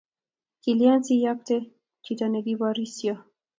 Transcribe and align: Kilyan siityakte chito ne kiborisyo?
Kilyan 0.61 0.99
siityakte 1.05 1.55
chito 2.03 2.25
ne 2.29 2.39
kiborisyo? 2.45 3.13